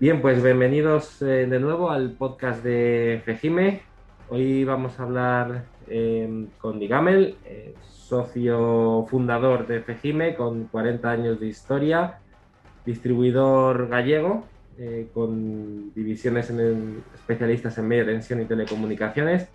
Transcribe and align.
Bien, 0.00 0.22
pues 0.22 0.42
bienvenidos 0.42 1.20
eh, 1.20 1.46
de 1.46 1.60
nuevo 1.60 1.90
al 1.90 2.12
podcast 2.12 2.64
de 2.64 3.20
Fejime. 3.22 3.82
Hoy 4.30 4.64
vamos 4.64 4.98
a 4.98 5.02
hablar 5.02 5.66
eh, 5.88 6.46
con 6.56 6.78
Digamel, 6.78 7.36
eh, 7.44 7.74
socio 7.86 9.06
fundador 9.10 9.66
de 9.66 9.82
Fejime, 9.82 10.36
con 10.36 10.68
40 10.68 11.10
años 11.10 11.38
de 11.38 11.48
historia, 11.48 12.18
distribuidor 12.86 13.88
gallego, 13.88 14.46
con 15.12 15.92
divisiones 15.92 16.48
en 16.48 17.04
especialistas 17.14 17.76
en 17.76 17.86
media 17.86 18.06
tensión 18.06 18.40
y 18.40 18.46
telecomunicaciones, 18.46 19.48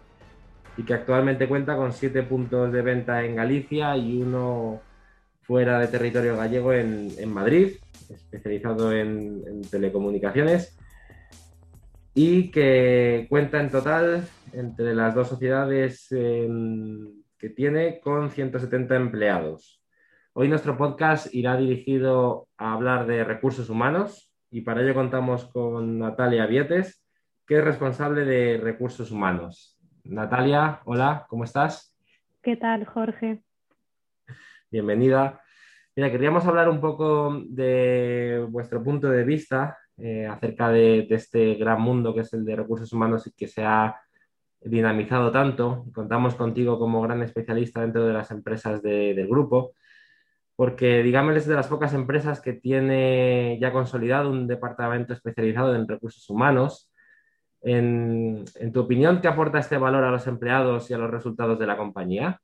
y 0.77 0.83
que 0.83 0.93
actualmente 0.93 1.47
cuenta 1.47 1.75
con 1.75 1.91
siete 1.91 2.21
puntos 2.21 2.71
de 2.71 2.83
venta 2.83 3.25
en 3.25 3.35
Galicia 3.35 3.97
y 3.97 4.21
uno 4.21 4.79
fuera 5.41 5.79
de 5.79 5.87
territorio 5.87 6.37
gallego 6.37 6.71
en 6.71 7.33
Madrid 7.33 7.77
especializado 8.11 8.91
en, 8.91 9.61
telecomunicaciones 9.69 10.77
y 12.13 12.51
que 12.51 13.27
cuenta 13.29 13.59
en 13.59 13.69
total 13.69 14.27
entre 14.53 14.93
las 14.93 15.13
dos 15.13 15.27
sociedades 15.27 16.11
em, 16.11 17.23
que 17.37 17.49
tiene 17.49 17.99
con 17.99 18.31
170 18.31 18.95
empleados. 18.95 19.81
Hoy 20.33 20.47
nuestro 20.47 20.77
podcast 20.77 21.33
irá 21.33 21.55
dirigido 21.57 22.47
a 22.57 22.73
hablar 22.73 23.05
de 23.07 23.23
recursos 23.23 23.69
humanos 23.69 24.31
y 24.51 24.61
para 24.61 24.81
ello 24.81 24.93
contamos 24.93 25.45
con 25.45 25.99
Natalia 25.99 26.45
Vietes, 26.45 27.05
que 27.45 27.57
es 27.57 27.63
responsable 27.63 28.25
de 28.25 28.57
recursos 28.57 29.11
humanos. 29.11 29.79
Natalia, 30.03 30.81
hola, 30.85 31.25
¿cómo 31.29 31.43
estás? 31.43 31.95
¿Qué 32.41 32.55
tal, 32.55 32.85
Jorge? 32.85 33.43
Bienvenida. 34.69 35.41
Mira, 35.97 36.11
queríamos 36.11 36.45
hablar 36.45 36.67
un 36.67 36.81
poco 36.81 37.41
de 37.47 38.45
vuestro 38.49 38.83
punto 38.83 39.09
de 39.09 39.23
vista 39.23 39.77
eh, 39.97 40.27
acerca 40.27 40.69
de, 40.69 41.07
este 41.09 41.55
gran 41.55 41.81
mundo 41.81 42.13
que 42.13 42.19
es 42.21 42.33
el 42.33 42.43
de 42.43 42.57
recursos 42.57 42.91
humanos 42.91 43.25
y 43.27 43.31
que 43.31 43.47
se 43.47 43.63
ha 43.63 43.95
dinamizado 44.59 45.31
tanto. 45.31 45.85
Contamos 45.93 46.35
contigo 46.35 46.77
como 46.79 47.01
gran 47.01 47.21
especialista 47.23 47.79
dentro 47.79 48.05
de 48.05 48.11
las 48.11 48.29
empresas 48.31 48.81
del 48.81 49.25
grupo, 49.27 49.73
porque 50.57 51.01
digamos 51.03 51.35
es 51.37 51.47
de 51.47 51.55
las 51.55 51.67
pocas 51.67 51.93
empresas 51.93 52.41
que 52.41 52.53
tiene 52.53 53.57
ya 53.61 53.71
consolidado 53.71 54.31
un 54.31 54.47
departamento 54.47 55.13
especializado 55.13 55.75
en 55.75 55.87
recursos 55.87 56.29
humanos. 56.29 56.91
en 57.61 58.45
tu 58.73 58.81
opinión, 58.81 59.21
¿qué 59.21 59.27
aporta 59.29 59.59
este 59.59 59.77
valor 59.77 60.03
a 60.03 60.11
los 60.11 60.27
empleados 60.27 60.91
y 60.91 60.93
a 60.93 60.97
los 60.97 61.11
resultados 61.11 61.57
de 61.59 61.67
la 61.67 61.77
compañía? 61.77 62.41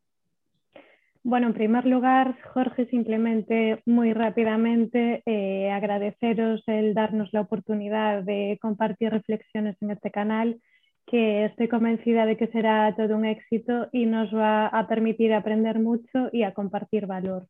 Bueno, 1.24 1.48
en 1.48 1.54
primer 1.54 1.86
lugar, 1.86 2.36
Jorge, 2.54 2.88
simplemente 2.88 3.84
muy 3.86 4.12
rápidamente 4.12 5.22
eh, 5.28 5.70
agradeceros 5.70 6.64
el 6.66 6.96
darnos 6.96 7.32
la 7.32 7.42
oportunidad 7.42 8.24
de 8.24 8.58
compartir 8.60 9.12
reflexiones 9.12 9.78
en 9.82 9.92
este 9.92 10.10
canal, 10.10 10.60
que 11.06 11.46
estoy 11.46 11.68
convencida 11.68 12.26
de 12.26 12.38
que 12.38 12.48
será 12.48 12.96
todo 12.96 13.16
un 13.16 13.26
éxito 13.26 13.88
y 13.92 14.08
nos 14.08 14.34
va 14.34 14.66
a 14.66 14.88
permitir 14.88 15.32
aprender 15.34 15.78
mucho 15.80 16.30
y 16.32 16.42
a 16.42 16.56
compartir 16.56 17.06
valor. 17.06 17.46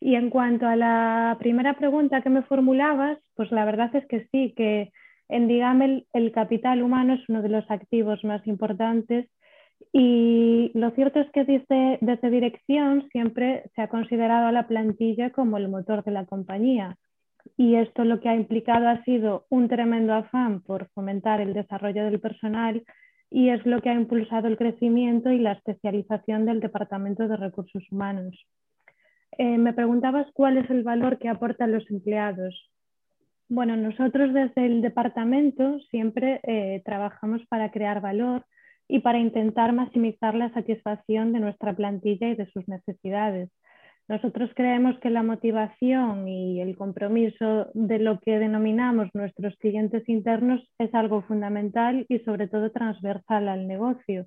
Y 0.00 0.14
en 0.14 0.30
cuanto 0.30 0.68
a 0.68 0.76
la 0.76 1.36
primera 1.40 1.74
pregunta 1.74 2.22
que 2.22 2.30
me 2.30 2.42
formulabas, 2.42 3.18
pues 3.34 3.50
la 3.50 3.64
verdad 3.64 3.94
es 3.96 4.06
que 4.06 4.28
sí, 4.30 4.54
que 4.56 4.92
en 5.28 5.48
Digamel 5.48 6.06
el 6.12 6.30
capital 6.30 6.82
humano 6.82 7.14
es 7.14 7.28
uno 7.28 7.42
de 7.42 7.48
los 7.48 7.68
activos 7.72 8.22
más 8.22 8.46
importantes 8.46 9.28
y 9.92 10.70
lo 10.74 10.90
cierto 10.92 11.20
es 11.20 11.30
que 11.30 11.44
desde, 11.44 11.98
desde 12.00 12.30
dirección 12.30 13.08
siempre 13.10 13.70
se 13.74 13.82
ha 13.82 13.88
considerado 13.88 14.46
a 14.46 14.52
la 14.52 14.66
plantilla 14.66 15.30
como 15.30 15.56
el 15.56 15.68
motor 15.68 16.04
de 16.04 16.12
la 16.12 16.26
compañía. 16.26 16.96
Y 17.56 17.76
esto 17.76 18.04
lo 18.04 18.20
que 18.20 18.28
ha 18.28 18.36
implicado 18.36 18.88
ha 18.88 19.02
sido 19.04 19.46
un 19.48 19.68
tremendo 19.68 20.12
afán 20.14 20.60
por 20.60 20.88
fomentar 20.90 21.40
el 21.40 21.54
desarrollo 21.54 22.04
del 22.04 22.20
personal 22.20 22.82
y 23.30 23.50
es 23.50 23.64
lo 23.66 23.80
que 23.80 23.90
ha 23.90 23.94
impulsado 23.94 24.48
el 24.48 24.56
crecimiento 24.56 25.30
y 25.30 25.38
la 25.38 25.52
especialización 25.52 26.44
del 26.46 26.60
Departamento 26.60 27.28
de 27.28 27.36
Recursos 27.36 27.84
Humanos. 27.90 28.36
Eh, 29.36 29.58
me 29.58 29.72
preguntabas 29.72 30.26
cuál 30.32 30.58
es 30.58 30.68
el 30.70 30.82
valor 30.82 31.18
que 31.18 31.28
aportan 31.28 31.72
los 31.72 31.88
empleados. 31.90 32.70
Bueno, 33.48 33.76
nosotros 33.76 34.32
desde 34.34 34.66
el 34.66 34.82
departamento 34.82 35.78
siempre 35.90 36.40
eh, 36.42 36.82
trabajamos 36.84 37.42
para 37.48 37.70
crear 37.70 38.00
valor 38.00 38.44
y 38.88 39.00
para 39.00 39.18
intentar 39.18 39.72
maximizar 39.72 40.34
la 40.34 40.52
satisfacción 40.52 41.32
de 41.32 41.40
nuestra 41.40 41.74
plantilla 41.74 42.28
y 42.28 42.34
de 42.34 42.50
sus 42.50 42.66
necesidades. 42.68 43.50
Nosotros 44.08 44.50
creemos 44.56 44.98
que 45.00 45.10
la 45.10 45.22
motivación 45.22 46.26
y 46.26 46.62
el 46.62 46.74
compromiso 46.76 47.68
de 47.74 47.98
lo 47.98 48.18
que 48.20 48.38
denominamos 48.38 49.10
nuestros 49.12 49.54
clientes 49.58 50.08
internos 50.08 50.66
es 50.78 50.94
algo 50.94 51.20
fundamental 51.22 52.06
y 52.08 52.18
sobre 52.20 52.48
todo 52.48 52.70
transversal 52.70 53.48
al 53.48 53.68
negocio. 53.68 54.26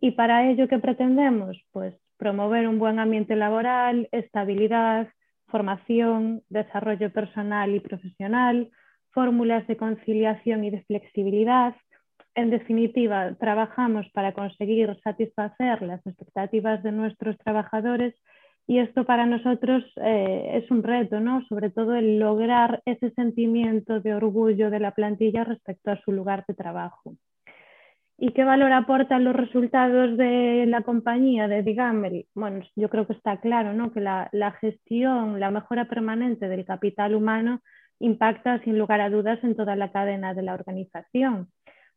Y 0.00 0.10
para 0.12 0.50
ello, 0.50 0.66
¿qué 0.66 0.80
pretendemos? 0.80 1.56
Pues 1.70 1.94
promover 2.16 2.66
un 2.66 2.80
buen 2.80 2.98
ambiente 2.98 3.36
laboral, 3.36 4.08
estabilidad, 4.10 5.08
formación, 5.46 6.42
desarrollo 6.48 7.12
personal 7.12 7.72
y 7.72 7.78
profesional, 7.78 8.70
fórmulas 9.12 9.64
de 9.68 9.76
conciliación 9.76 10.64
y 10.64 10.70
de 10.70 10.82
flexibilidad, 10.82 11.76
en 12.34 12.50
definitiva, 12.50 13.34
trabajamos 13.38 14.08
para 14.10 14.32
conseguir 14.32 14.96
satisfacer 15.02 15.82
las 15.82 16.04
expectativas 16.06 16.82
de 16.82 16.92
nuestros 16.92 17.38
trabajadores 17.38 18.14
y 18.66 18.78
esto 18.78 19.04
para 19.04 19.26
nosotros 19.26 19.84
eh, 19.96 20.52
es 20.54 20.70
un 20.70 20.82
reto, 20.82 21.20
¿no? 21.20 21.44
Sobre 21.48 21.70
todo 21.70 21.94
el 21.94 22.18
lograr 22.18 22.82
ese 22.86 23.10
sentimiento 23.10 24.00
de 24.00 24.14
orgullo 24.14 24.70
de 24.70 24.80
la 24.80 24.92
plantilla 24.92 25.44
respecto 25.44 25.90
a 25.90 26.00
su 26.00 26.12
lugar 26.12 26.44
de 26.48 26.54
trabajo. 26.54 27.14
¿Y 28.16 28.32
qué 28.32 28.44
valor 28.44 28.72
aportan 28.72 29.24
los 29.24 29.36
resultados 29.36 30.16
de 30.16 30.64
la 30.66 30.82
compañía 30.82 31.46
de 31.46 31.62
Digamel? 31.62 32.26
Bueno, 32.34 32.64
yo 32.74 32.88
creo 32.88 33.06
que 33.06 33.12
está 33.12 33.38
claro, 33.38 33.74
¿no? 33.74 33.92
Que 33.92 34.00
la, 34.00 34.28
la 34.32 34.52
gestión, 34.52 35.40
la 35.40 35.50
mejora 35.50 35.84
permanente 35.86 36.48
del 36.48 36.64
capital 36.64 37.14
humano 37.14 37.60
impacta 37.98 38.60
sin 38.60 38.78
lugar 38.78 39.00
a 39.00 39.10
dudas 39.10 39.42
en 39.44 39.56
toda 39.56 39.76
la 39.76 39.92
cadena 39.92 40.32
de 40.32 40.42
la 40.42 40.54
organización 40.54 41.48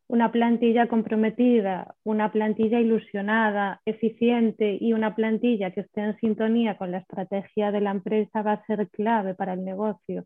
una 0.08 0.32
plantilla 0.32 0.88
comprometida, 0.88 1.96
una 2.04 2.32
plantilla 2.32 2.80
ilusionada, 2.80 3.82
eficiente 3.86 4.78
y 4.80 4.94
una 4.94 5.16
plantilla 5.16 5.72
que 5.72 5.82
esté 5.82 6.02
en 6.02 6.18
sintonía 6.20 6.78
con 6.78 6.92
la 6.92 7.00
estrategia 7.00 7.72
de 7.72 7.82
la 7.82 7.92
empresa 7.92 8.42
va 8.42 8.54
a 8.54 8.66
ser 8.66 8.90
clave 8.90 9.36
para 9.36 9.54
el 9.54 9.66
negocio. 9.66 10.26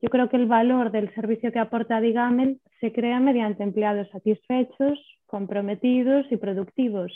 Yo 0.00 0.08
creo 0.08 0.28
que 0.28 0.36
el 0.36 0.46
valor 0.46 0.90
del 0.90 1.14
servicio 1.14 1.52
que 1.52 1.58
aporta 1.58 2.00
Digamel 2.00 2.60
se 2.80 2.92
crea 2.92 3.20
mediante 3.20 3.62
empleados 3.62 4.08
satisfechos, 4.10 4.98
comprometidos 5.26 6.26
y 6.30 6.36
productivos. 6.36 7.12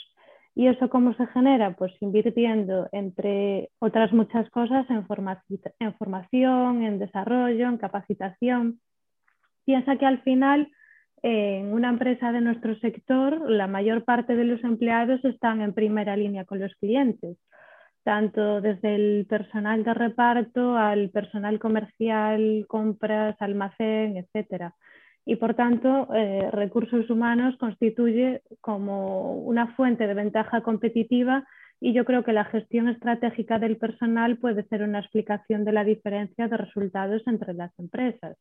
¿Y 0.55 0.67
eso 0.67 0.89
cómo 0.89 1.13
se 1.13 1.25
genera? 1.27 1.75
Pues 1.75 1.93
invirtiendo, 2.01 2.89
entre 2.91 3.69
otras 3.79 4.11
muchas 4.11 4.49
cosas, 4.49 4.87
en, 4.89 5.05
formación, 5.05 6.83
en 6.83 6.99
desarrollo, 6.99 7.69
en 7.69 7.77
capacitación. 7.77 8.79
Piensa 9.65 9.97
que 9.97 10.05
al 10.05 10.21
final 10.23 10.71
en 11.21 11.73
una 11.73 11.89
empresa 11.89 12.31
de 12.31 12.41
nuestro 12.41 12.75
sector, 12.79 13.49
la 13.49 13.67
mayor 13.67 14.03
parte 14.03 14.35
de 14.35 14.45
los 14.45 14.63
empleados 14.63 15.23
están 15.25 15.61
en 15.61 15.73
primera 15.73 16.15
línea 16.15 16.45
con 16.45 16.59
los 16.59 16.73
clientes, 16.75 17.37
tanto 18.03 18.61
desde 18.61 18.95
el 18.95 19.25
personal 19.27 19.83
de 19.83 19.93
reparto 19.93 20.77
al 20.77 21.09
personal 21.09 21.59
comercial, 21.59 22.65
compras, 22.67 23.35
almacén, 23.39 24.17
etc. 24.17 24.71
Y 25.25 25.35
por 25.35 25.53
tanto, 25.53 26.07
eh, 26.13 26.49
recursos 26.51 27.09
humanos 27.09 27.55
constituye 27.59 28.41
como 28.61 29.35
una 29.41 29.75
fuente 29.75 30.07
de 30.07 30.13
ventaja 30.13 30.61
competitiva 30.61 31.45
y 31.81 31.93
yo 31.93 32.03
creo 32.03 32.23
que 32.23 32.33
la 32.33 32.45
gestión 32.45 32.89
estratégica 32.89 33.59
del 33.59 33.77
personal 33.77 34.37
puede 34.37 34.63
ser 34.67 34.83
una 34.83 34.99
explicación 34.99 35.65
de 35.65 35.71
la 35.71 35.83
diferencia 35.83 36.47
de 36.47 36.57
resultados 36.57 37.21
entre 37.27 37.53
las 37.53 37.77
empresas. 37.79 38.37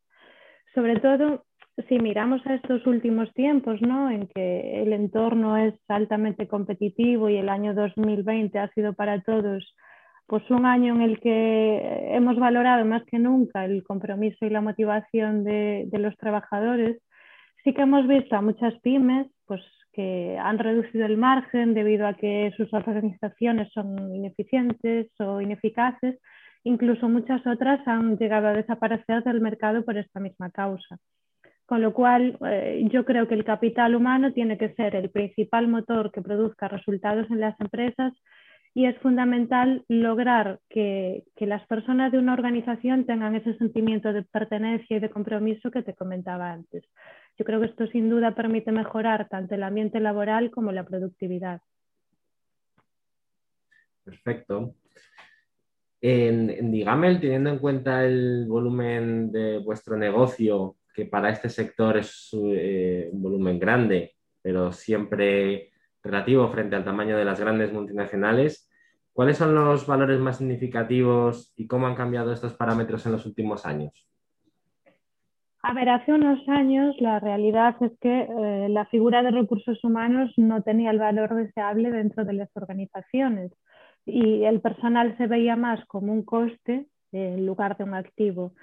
Sobre 0.75 0.99
todo, 1.01 1.45
si 1.87 1.99
miramos 1.99 2.45
a 2.47 2.55
estos 2.55 2.87
últimos 2.87 3.33
tiempos, 3.35 3.81
¿no? 3.81 4.11
en 4.11 4.27
que 4.29 4.83
el 4.83 4.93
entorno 4.93 5.57
es 5.57 5.75
altamente 5.89 6.49
competitivo 6.49 7.29
y 7.29 7.37
el 7.37 7.49
año 7.49 7.75
2020 7.75 8.59
ha 8.59 8.69
sido 8.71 8.95
para 8.95 9.21
todos 9.23 9.75
pues 10.27 10.43
un 10.51 10.67
año 10.67 10.95
en 10.95 11.01
el 11.03 11.21
que 11.21 12.15
hemos 12.15 12.37
valorado 12.39 12.85
más 12.85 13.03
que 13.05 13.19
nunca 13.19 13.65
el 13.65 13.83
compromiso 13.83 14.45
y 14.45 14.51
la 14.51 14.61
motivación 14.61 15.43
de, 15.43 15.89
los 15.93 16.15
trabajadores, 16.19 17.01
sí 17.65 17.73
que 17.73 17.83
hemos 17.83 18.07
visto 18.07 18.37
a 18.37 18.43
muchas 18.43 18.79
pymes 18.81 19.27
pues, 19.47 19.63
que 19.95 20.37
han 20.39 20.59
reducido 20.59 21.07
el 21.07 21.17
margen 21.17 21.73
debido 21.73 22.07
a 22.07 22.15
que 22.15 22.53
sus 22.59 22.71
organizaciones 22.75 23.73
son 23.73 24.15
ineficientes 24.15 25.11
o 25.19 25.41
ineficaces, 25.41 26.19
incluso 26.63 27.09
muchas 27.09 27.47
otras 27.47 27.81
han 27.89 28.19
llegado 28.19 28.49
a 28.49 28.53
desaparecer 28.53 29.25
del 29.25 29.41
mercado 29.41 29.83
por 29.83 29.97
esta 29.97 30.21
misma 30.21 30.51
causa. 30.51 30.99
Con 31.69 31.83
lo 31.83 31.93
cual, 31.93 32.39
eh, 32.47 32.89
yo 32.91 33.05
creo 33.05 33.29
que 33.29 33.35
el 33.35 33.45
capital 33.45 33.95
humano 33.95 34.33
tiene 34.33 34.57
que 34.57 34.73
ser 34.73 34.97
el 34.97 35.11
principal 35.11 35.69
motor 35.69 36.11
que 36.11 36.23
produzca 36.23 36.67
resultados 36.67 37.31
en 37.31 37.41
las 37.41 37.61
empresas 37.61 38.15
y 38.73 38.87
es 38.87 38.97
fundamental 39.01 39.85
lograr 39.87 40.61
que, 40.71 41.25
las 41.41 41.67
personas 41.67 42.11
de 42.11 42.17
una 42.17 42.33
organización 42.33 43.05
tengan 43.05 43.35
ese 43.35 43.53
sentimiento 43.59 44.15
de 44.15 44.23
pertenencia 44.23 44.97
y 44.97 45.01
de 45.01 45.11
compromiso 45.11 45.71
que 45.71 45.83
te 45.83 45.93
comentaba 45.93 46.51
antes. 46.51 46.85
Yo 47.39 47.45
creo 47.45 47.61
que 47.61 47.67
esto 47.67 47.87
sin 47.89 48.09
duda 48.09 48.35
permite 48.35 48.73
mejorar 48.73 49.29
tanto 49.29 49.55
el 49.55 49.63
ambiente 49.63 50.01
laboral 50.01 50.51
como 50.51 50.73
la 50.73 50.85
productividad. 50.85 51.61
Perfecto. 54.05 54.75
En, 56.01 56.71
Digamel, 56.73 57.21
teniendo 57.21 57.51
en 57.51 57.59
cuenta 57.59 58.07
el 58.07 58.47
volumen 58.49 59.31
de 59.31 59.59
vuestro 59.59 59.99
negocio, 59.99 60.78
que 60.99 61.07
para 61.07 61.31
este 61.31 61.49
sector 61.49 61.97
es 61.97 62.29
eh, 62.33 63.09
un 63.13 63.23
volumen 63.23 63.57
grande, 63.61 64.17
pero 64.43 64.73
siempre 64.73 65.71
relativo 66.03 66.49
frente 66.49 66.75
al 66.75 66.83
tamaño 66.83 67.17
de 67.17 67.25
las 67.25 67.39
grandes 67.39 67.73
multinacionales, 67.73 68.69
¿cuáles 69.13 69.37
son 69.37 69.55
los 69.55 69.87
valores 69.87 70.19
más 70.19 70.39
significativos 70.39 71.53
y 71.57 71.69
cómo 71.69 71.87
han 71.87 71.95
cambiado 71.95 72.33
estos 72.33 72.55
parámetros 72.55 73.07
en 73.07 73.13
los 73.13 73.27
últimos 73.27 73.65
años? 73.65 74.09
A 75.63 75.73
ver, 75.73 75.89
hace 75.89 76.13
unos 76.13 76.41
años 76.49 76.97
la 76.99 77.21
realidad 77.21 77.77
es 77.81 77.93
que 78.01 78.23
eh, 78.23 78.69
la 78.69 78.85
figura 78.87 79.23
de 79.23 79.31
recursos 79.31 79.79
humanos 79.85 80.33
no 80.37 80.63
tenía 80.63 80.91
el 80.91 80.99
valor 80.99 81.33
deseable 81.37 81.93
dentro 81.93 82.25
de 82.25 82.33
las 82.33 82.51
organizaciones 82.57 83.53
y 84.05 84.43
el 84.43 84.61
personal 84.61 85.17
se 85.17 85.29
veía 85.29 85.55
más 85.55 85.79
como 85.87 86.13
un 86.13 86.25
coste 86.25 86.89
en 87.13 87.47
lugar 87.47 87.77
de 87.77 87.85
un 87.85 87.95
activo. 87.95 88.55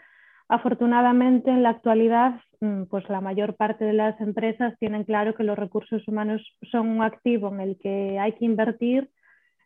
Afortunadamente, 0.47 1.50
en 1.50 1.63
la 1.63 1.69
actualidad, 1.69 2.39
mm, 2.62 2.83
pues 2.83 3.07
la 3.09 3.19
mayor 3.19 3.56
parte 3.56 3.83
de 3.83 3.94
las 3.94 4.19
empresas 4.21 4.77
tienen 4.80 5.03
claro 5.03 5.33
que 5.33 5.44
los 5.44 5.57
recursos 5.57 6.07
humanos 6.07 6.42
son 6.71 6.88
un 6.88 7.01
activo 7.01 7.51
en 7.53 7.62
el 7.62 7.77
que 7.80 8.19
hay 8.19 8.33
que 8.33 8.45
invertir, 8.45 9.09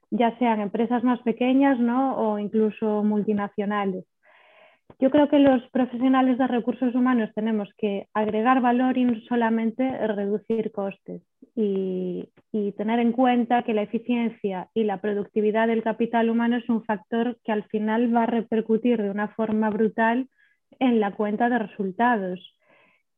ya 0.09 0.37
sean 0.39 0.61
empresas 0.61 1.03
más 1.03 1.19
pequeñas 1.21 1.79
¿no? 1.79 2.15
o 2.17 2.39
incluso 2.39 3.03
multinacionales. 3.03 4.05
Yo 4.99 5.11
creo 5.11 5.29
que 5.29 5.37
los 5.37 5.61
profesionales 5.69 6.37
de 6.37 6.47
recursos 6.47 6.95
humanos 6.95 7.29
tenemos 7.35 7.69
que 7.77 8.07
agregar 8.13 8.59
valor 8.59 8.97
y 8.97 9.05
no 9.05 9.19
solamente 9.27 9.87
reducir 10.07 10.71
costes 10.71 11.21
y, 11.55 12.27
y, 12.51 12.71
tener 12.71 12.99
en 12.99 13.11
cuenta 13.11 13.63
que 13.63 13.75
la 13.75 13.83
eficiencia 13.83 14.67
y 14.73 14.85
la 14.85 14.99
productividad 14.99 15.67
del 15.67 15.83
capital 15.83 16.29
humano 16.29 16.57
es 16.57 16.67
un 16.69 16.83
factor 16.85 17.37
que 17.43 17.51
al 17.51 17.65
final 17.65 18.13
va 18.13 18.23
a 18.23 18.27
repercutir 18.27 19.01
de 19.01 19.11
una 19.11 19.27
forma 19.27 19.69
brutal 19.69 20.27
en 20.79 20.99
la 20.99 21.11
cuenta 21.11 21.49
de 21.49 21.59
resultados. 21.59 22.39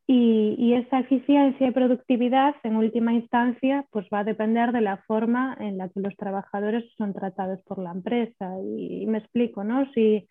Y, 0.08 0.74
esa 0.74 1.00
eficiencia 1.00 1.68
y 1.68 1.72
productividad, 1.72 2.56
en 2.64 2.76
última 2.76 3.14
instancia, 3.14 3.86
pues 3.92 4.08
va 4.14 4.20
a 4.20 4.24
depender 4.26 4.72
de 4.74 4.82
la 4.82 4.98
forma 5.08 5.56
en 5.60 5.78
la 5.78 5.88
que 5.90 6.02
los 6.02 6.16
trabajadores 6.18 6.84
son 6.98 7.14
tratados 7.14 7.62
por 7.64 7.78
la 7.78 7.92
empresa. 7.92 8.56
Y, 8.78 9.06
me 9.08 9.20
explico, 9.20 9.64
¿no? 9.64 9.90
Si, 9.94 10.28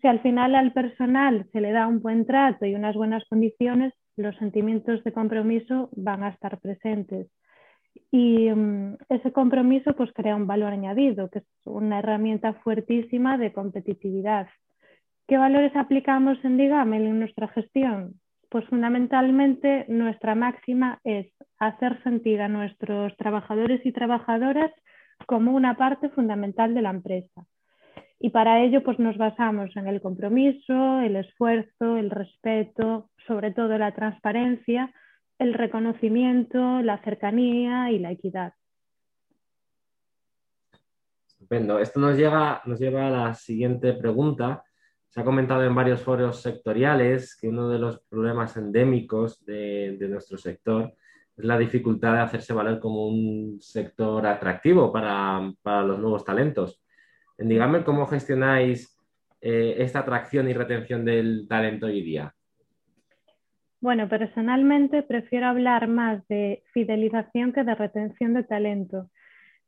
si 0.00 0.06
al 0.06 0.20
final 0.20 0.54
al 0.54 0.72
personal 0.72 1.46
se 1.52 1.60
le 1.60 1.72
da 1.72 1.88
un 1.88 2.00
buen 2.00 2.24
trato 2.24 2.66
y 2.66 2.74
unas 2.74 2.94
buenas 2.94 3.24
condiciones, 3.28 3.92
los 4.16 4.36
sentimientos 4.36 5.02
de 5.02 5.12
compromiso 5.12 5.90
van 5.92 6.22
a 6.22 6.28
estar 6.28 6.60
presentes. 6.60 7.28
Y 8.10 8.50
mm, 8.50 8.96
ese 9.08 9.32
compromiso 9.32 9.94
pues 9.96 10.12
crea 10.12 10.36
un 10.36 10.46
valor 10.46 10.72
añadido, 10.72 11.28
que 11.30 11.40
es 11.40 11.46
una 11.64 11.98
herramienta 11.98 12.54
fuertísima 12.54 13.38
de 13.38 13.52
competitividad. 13.52 14.48
¿Qué 15.28 15.38
valores 15.38 15.74
aplicamos 15.74 16.38
en 16.44 16.56
Digamel 16.56 17.02
en 17.02 17.18
nuestra 17.18 17.48
gestión? 17.48 18.20
Pues 18.48 18.64
fundamentalmente 18.66 19.84
nuestra 19.88 20.36
máxima 20.36 21.00
es 21.02 21.26
hacer 21.58 22.00
sentir 22.04 22.40
a 22.40 22.48
nuestros 22.48 23.16
trabajadores 23.16 23.84
y 23.84 23.90
trabajadoras 23.90 24.70
como 25.26 25.52
una 25.52 25.76
parte 25.76 26.10
fundamental 26.10 26.74
de 26.74 26.82
la 26.82 26.90
empresa. 26.90 27.44
Y 28.20 28.30
para 28.30 28.62
ello 28.62 28.84
pues 28.84 29.00
nos 29.00 29.16
basamos 29.16 29.76
en 29.76 29.88
el 29.88 30.00
compromiso, 30.00 31.00
el 31.00 31.16
esfuerzo, 31.16 31.96
el 31.96 32.10
respeto, 32.10 33.10
sobre 33.26 33.50
todo 33.50 33.76
la 33.78 33.92
transparencia, 33.92 34.94
el 35.40 35.54
reconocimiento, 35.54 36.82
la 36.82 36.98
cercanía 37.02 37.90
y 37.90 37.98
la 37.98 38.12
equidad. 38.12 38.52
Estupendo. 41.26 41.80
Esto 41.80 41.98
nos, 41.98 42.16
nos 42.16 42.78
lleva 42.78 43.06
a 43.08 43.10
la 43.10 43.34
siguiente 43.34 43.92
pregunta, 43.92 44.62
se 45.16 45.22
ha 45.22 45.24
comentado 45.24 45.64
en 45.64 45.74
varios 45.74 46.02
foros 46.02 46.42
sectoriales 46.42 47.38
que 47.40 47.48
uno 47.48 47.70
de 47.70 47.78
los 47.78 48.00
problemas 48.00 48.54
endémicos 48.58 49.42
de, 49.46 49.96
nuestro 50.10 50.36
sector 50.36 50.92
es 51.34 51.42
la 51.42 51.56
dificultad 51.56 52.12
de 52.12 52.20
hacerse 52.20 52.52
valer 52.52 52.78
como 52.78 53.08
un 53.08 53.56
sector 53.58 54.26
atractivo 54.26 54.92
para, 54.92 55.40
los 55.64 55.98
nuevos 55.98 56.22
talentos. 56.22 56.82
Dígame 57.38 57.82
cómo 57.82 58.06
gestionáis 58.06 58.94
eh, 59.40 59.76
esta 59.78 60.00
atracción 60.00 60.50
y 60.50 60.52
retención 60.52 61.06
del 61.06 61.46
talento 61.48 61.86
hoy 61.86 62.02
día. 62.02 62.34
Bueno, 63.80 64.10
personalmente 64.10 65.02
prefiero 65.02 65.46
hablar 65.46 65.88
más 65.88 66.28
de 66.28 66.62
fidelización 66.74 67.54
que 67.54 67.64
de 67.64 67.74
retención 67.74 68.34
de 68.34 68.44
talento. 68.44 69.08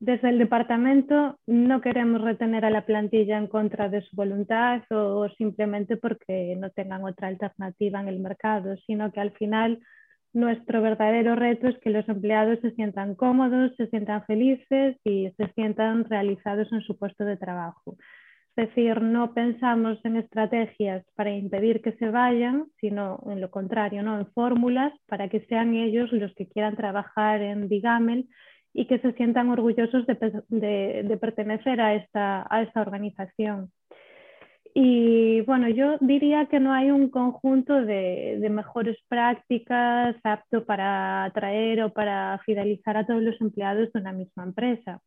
Desde 0.00 0.28
el 0.28 0.38
departamento 0.38 1.40
no 1.46 1.80
queremos 1.80 2.20
retener 2.20 2.64
a 2.64 2.70
la 2.70 2.86
plantilla 2.86 3.36
en 3.36 3.48
contra 3.48 3.88
de 3.88 4.02
su 4.02 4.14
voluntad 4.14 4.82
o 4.90 5.28
simplemente 5.30 5.96
porque 5.96 6.54
no 6.56 6.70
tengan 6.70 7.04
otra 7.04 7.26
alternativa 7.26 8.00
en 8.00 8.08
el 8.08 8.20
mercado, 8.20 8.76
sino 8.86 9.10
que 9.10 9.20
al 9.20 9.32
final 9.32 9.80
nuestro 10.32 10.82
verdadero 10.82 11.34
reto 11.34 11.66
es 11.66 11.76
que 11.78 11.90
los 11.90 12.08
empleados 12.08 12.60
se 12.60 12.70
sientan 12.72 13.16
cómodos, 13.16 13.74
se 13.76 13.88
sientan 13.88 14.24
felices 14.24 14.96
y 15.02 15.30
se 15.36 15.52
sientan 15.54 16.04
realizados 16.04 16.72
en 16.72 16.82
su 16.82 16.96
puesto 16.96 17.24
de 17.24 17.36
trabajo. 17.36 17.96
Es 18.54 18.68
decir, 18.68 19.02
no 19.02 19.34
pensamos 19.34 19.98
en 20.04 20.16
estrategias 20.16 21.04
para 21.16 21.30
impedir 21.30 21.80
que 21.82 21.92
se 21.92 22.08
vayan, 22.10 22.66
sino 22.80 23.20
en 23.26 23.40
lo 23.40 23.50
contrario, 23.50 24.04
¿no? 24.04 24.18
en 24.18 24.26
fórmulas 24.32 24.92
para 25.08 25.28
que 25.28 25.40
sean 25.46 25.74
ellos 25.74 26.12
los 26.12 26.32
que 26.34 26.48
quieran 26.48 26.76
trabajar 26.76 27.42
en 27.42 27.68
Digamel 27.68 28.28
y 28.78 28.86
que 28.86 29.00
se 29.00 29.12
sientan 29.14 29.50
orgullosos 29.50 30.06
de, 30.06 31.18
pertenecer 31.20 31.80
a 31.80 31.94
esta, 31.94 32.46
a 32.48 32.62
esta 32.62 32.80
organización. 32.80 33.72
Y 34.72 35.40
bueno, 35.40 35.68
yo 35.68 35.98
diría 36.00 36.46
que 36.46 36.60
no 36.60 36.72
hay 36.72 36.92
un 36.92 37.10
conjunto 37.10 37.74
de, 37.74 38.38
mejores 38.48 38.96
prácticas 39.08 40.14
apto 40.22 40.64
para 40.64 41.24
atraer 41.24 41.82
o 41.82 41.92
para 41.92 42.38
fidelizar 42.46 42.96
a 42.96 43.04
todos 43.04 43.20
los 43.20 43.40
empleados 43.40 43.92
de 43.92 43.98
una 43.98 44.12
misma 44.12 44.44
empresa. 44.44 45.00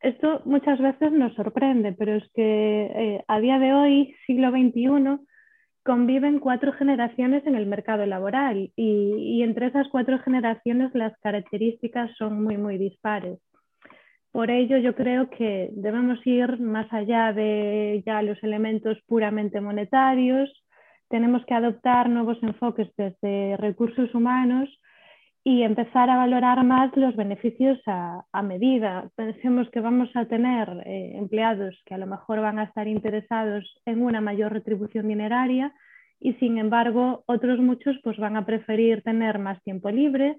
Esto 0.00 0.40
muchas 0.46 0.80
veces 0.80 1.12
nos 1.12 1.34
sorprende, 1.34 1.92
pero 1.92 2.14
es 2.14 2.24
que 2.32 2.92
eh, 2.94 3.24
a 3.28 3.40
día 3.40 3.58
de 3.58 3.74
hoy, 3.74 4.16
siglo 4.26 4.50
XXI, 4.50 5.18
conviven 5.84 6.38
cuatro 6.38 6.72
generaciones 6.72 7.46
en 7.46 7.54
el 7.54 7.66
mercado 7.66 8.06
laboral 8.06 8.70
y, 8.76 9.42
entre 9.42 9.66
esas 9.66 9.88
cuatro 9.88 10.18
generaciones 10.20 10.94
las 10.94 11.16
características 11.18 12.10
son 12.16 12.42
muy, 12.42 12.56
muy 12.56 12.78
dispares. 12.78 13.38
Por 14.30 14.50
ello, 14.50 14.78
yo 14.78 14.94
creo 14.94 15.28
que 15.28 15.68
debemos 15.72 16.18
ir 16.26 16.58
más 16.60 16.90
allá 16.92 17.32
de 17.32 18.02
ya 18.06 18.22
los 18.22 18.42
elementos 18.42 18.98
puramente 19.06 19.60
monetarios, 19.60 20.50
tenemos 21.08 21.44
que 21.44 21.54
adoptar 21.54 22.08
nuevos 22.08 22.42
enfoques 22.42 22.88
desde 22.96 23.56
recursos 23.58 24.14
humanos 24.14 24.70
y 25.44 25.62
empezar 25.62 26.08
a 26.08 26.16
valorar 26.16 26.62
más 26.64 26.96
los 26.96 27.16
beneficios 27.16 27.80
a, 27.86 28.42
medida. 28.42 29.10
Pensemos 29.16 29.68
que 29.70 29.80
vamos 29.80 30.08
a 30.14 30.26
tener 30.26 30.68
eh, 30.86 31.12
empleados 31.16 31.80
que 31.84 31.94
a 31.94 31.98
lo 31.98 32.06
mejor 32.06 32.40
van 32.40 32.58
a 32.58 32.64
estar 32.64 32.86
interesados 32.86 33.64
en 33.84 34.02
una 34.02 34.20
mayor 34.20 34.52
retribución 34.52 35.08
dineraria 35.08 35.72
y 36.20 36.34
sin 36.34 36.58
embargo 36.58 37.24
otros 37.26 37.58
muchos 37.58 37.96
pues 38.04 38.16
van 38.18 38.36
a 38.36 38.46
preferir 38.46 39.02
tener 39.02 39.38
más 39.40 39.60
tiempo 39.64 39.90
libre 39.90 40.38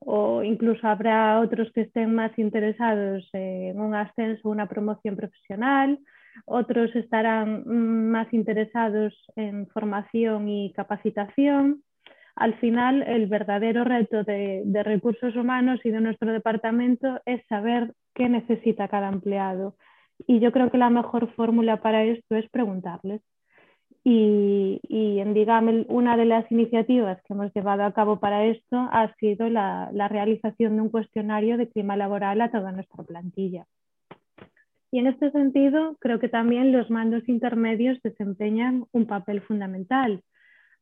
o 0.00 0.42
incluso 0.42 0.88
habrá 0.88 1.38
otros 1.40 1.70
que 1.72 1.82
estén 1.82 2.14
más 2.14 2.36
interesados 2.38 3.28
en 3.32 3.78
un 3.80 3.94
ascenso 3.94 4.48
o 4.48 4.52
una 4.52 4.66
promoción 4.66 5.14
profesional, 5.14 5.98
otros 6.46 6.94
estarán 6.96 7.62
mm, 7.66 8.10
más 8.10 8.32
interesados 8.32 9.14
en 9.36 9.68
formación 9.68 10.48
y 10.48 10.72
capacitación 10.72 11.82
al 12.36 12.54
final 12.58 13.02
el 13.02 13.26
verdadero 13.26 13.84
reto 13.84 14.24
de, 14.24 14.64
recursos 14.84 15.36
humanos 15.36 15.80
y 15.84 15.90
de 15.90 16.00
nuestro 16.00 16.32
departamento 16.32 17.20
es 17.26 17.44
saber 17.48 17.92
qué 18.14 18.28
necesita 18.28 18.88
cada 18.88 19.08
empleado. 19.08 19.76
Y 20.26 20.40
yo 20.40 20.52
creo 20.52 20.70
que 20.70 20.78
la 20.78 20.90
mejor 20.90 21.32
fórmula 21.34 21.78
para 21.78 22.04
esto 22.04 22.36
es 22.36 22.48
preguntarles. 22.50 23.22
Y, 24.02 24.80
en 24.88 25.34
Digame, 25.34 25.84
una 25.88 26.16
de 26.16 26.24
las 26.24 26.50
iniciativas 26.50 27.20
que 27.22 27.34
hemos 27.34 27.52
llevado 27.52 27.84
a 27.84 27.92
cabo 27.92 28.18
para 28.18 28.46
esto 28.46 28.76
ha 28.90 29.14
sido 29.16 29.48
la 29.50 30.08
realización 30.08 30.76
de 30.76 30.82
un 30.82 30.88
cuestionario 30.88 31.58
de 31.58 31.68
clima 31.68 31.96
laboral 31.96 32.40
a 32.40 32.50
toda 32.50 32.72
nuestra 32.72 33.04
plantilla. 33.04 33.66
Y 34.92 34.98
en 34.98 35.06
este 35.06 35.30
sentido, 35.30 35.96
creo 36.00 36.18
que 36.18 36.28
también 36.28 36.72
los 36.72 36.90
mandos 36.90 37.28
intermedios 37.28 38.00
desempeñan 38.02 38.86
un 38.92 39.06
papel 39.06 39.40
fundamental 39.42 40.22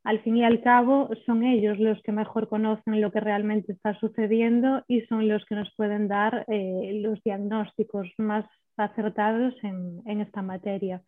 al 0.04 0.20
fin 0.20 0.36
y 0.36 0.44
al 0.44 0.62
cabo 0.62 1.10
son 1.26 1.44
ellos 1.44 1.78
los 1.78 2.00
que 2.02 2.12
mejor 2.12 2.48
conocen 2.48 3.00
lo 3.00 3.10
que 3.12 3.20
realmente 3.20 3.72
está 3.72 3.98
sucediendo 3.98 4.82
y 4.88 5.02
son 5.02 5.28
los 5.28 5.44
que 5.44 5.54
nos 5.54 5.72
pueden 5.76 6.08
dar 6.08 6.44
eh, 6.48 7.00
los 7.02 7.22
diagnósticos 7.22 8.08
más 8.16 8.44
acertados 8.76 9.54
en, 9.62 10.20
esta 10.20 10.40
materia. 10.40 11.02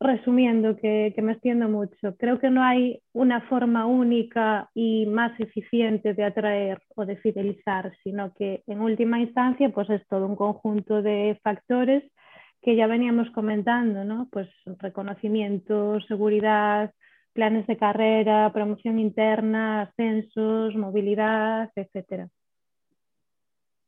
Resumiendo, 0.00 0.76
que, 0.76 1.14
me 1.22 1.32
extiendo 1.32 1.68
mucho, 1.68 2.16
creo 2.18 2.40
que 2.40 2.50
no 2.50 2.62
hay 2.64 3.00
una 3.12 3.40
forma 3.42 3.86
única 3.86 4.68
y 4.74 5.06
más 5.06 5.38
eficiente 5.38 6.12
de 6.12 6.24
atraer 6.24 6.82
o 6.96 7.06
de 7.06 7.16
fidelizar, 7.18 7.92
sino 8.02 8.34
que 8.34 8.64
en 8.66 8.80
última 8.80 9.20
instancia 9.20 9.70
pues 9.70 9.88
es 9.90 10.04
todo 10.08 10.26
un 10.26 10.34
conjunto 10.34 11.02
de 11.02 11.38
factores 11.44 12.02
que 12.62 12.74
ya 12.74 12.88
veníamos 12.88 13.30
comentando, 13.30 14.04
¿no? 14.04 14.28
Pues 14.32 14.48
reconocimiento, 14.80 16.00
seguridad, 16.00 16.92
planes 17.32 17.66
de 17.66 17.76
carrera, 17.76 18.52
promoción 18.52 18.98
interna, 18.98 19.82
ascensos, 19.82 20.74
movilidad, 20.76 21.70
etcétera. 21.74 22.28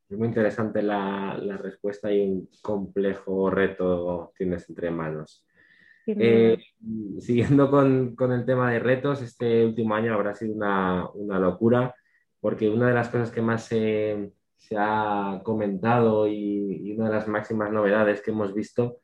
Es 0.09 0.17
muy 0.17 0.27
interesante 0.27 0.83
la, 0.83 1.37
respuesta 1.61 2.11
y 2.11 2.21
un 2.21 2.49
complejo 2.61 3.49
reto 3.49 4.31
tienes 4.37 4.69
entre 4.69 4.91
manos. 4.91 5.45
Eh, 6.07 6.57
siguiendo 7.19 7.71
con, 7.71 8.15
el 8.31 8.45
tema 8.45 8.71
de 8.71 8.79
retos, 8.79 9.23
este 9.23 9.65
último 9.65 9.95
año 9.95 10.13
habrá 10.13 10.35
sido 10.35 10.53
una, 10.53 11.39
locura 11.39 11.95
porque 12.39 12.69
una 12.69 12.87
de 12.87 12.93
las 12.93 13.09
cosas 13.09 13.31
que 13.31 13.41
más 13.41 13.63
se, 13.63 14.31
ha 14.77 15.41
comentado 15.43 16.27
y, 16.27 16.93
una 16.95 17.09
de 17.09 17.15
las 17.15 17.27
máximas 17.27 17.71
novedades 17.71 18.21
que 18.21 18.29
hemos 18.29 18.53
visto 18.53 18.99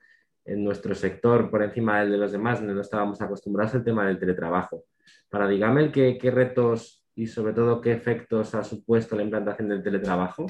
en 0.46 0.64
nuestro 0.64 0.96
sector 0.96 1.50
por 1.50 1.64
encima 1.64 2.02
del 2.02 2.12
de 2.12 2.18
los 2.18 2.32
demás, 2.32 2.60
donde 2.60 2.74
no 2.74 2.82
estábamos 2.82 3.22
acostumbrados, 3.22 3.76
el 3.76 3.84
tema 3.84 4.08
del 4.08 4.20
teletrabajo. 4.20 4.84
Para 5.30 5.48
Digamel, 5.48 5.92
¿qué, 5.92 6.18
¿qué 6.18 6.32
retos 6.32 7.06
y 7.16 7.28
sobre 7.28 7.54
todo 7.54 7.82
qué 7.82 7.92
efectos 7.92 8.56
ha 8.56 8.64
supuesto 8.64 9.16
la 9.16 9.24
implantación 9.24 9.70
del 9.70 9.84
teletrabajo? 9.84 10.48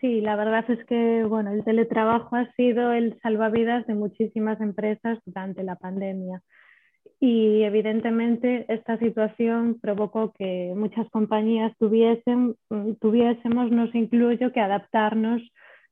Sí, 0.00 0.20
la 0.20 0.36
verdad 0.36 0.70
es 0.70 0.84
que 0.84 1.24
bueno, 1.24 1.50
el 1.50 1.64
teletrabajo 1.64 2.36
ha 2.36 2.52
sido 2.56 2.92
el 2.92 3.18
salvavidas 3.22 3.86
de 3.86 3.94
muchísimas 3.94 4.60
empresas 4.60 5.18
durante 5.24 5.62
la 5.62 5.76
pandemia. 5.76 6.42
Y 7.20 7.62
evidentemente 7.62 8.66
esta 8.68 8.98
situación 8.98 9.78
provocó 9.80 10.32
que 10.32 10.74
muchas 10.76 11.08
compañías 11.08 11.72
tuviesen, 11.78 12.54
tuviésemos, 13.00 13.70
nos 13.70 13.94
incluyo, 13.94 14.52
que 14.52 14.60
adaptarnos 14.60 15.40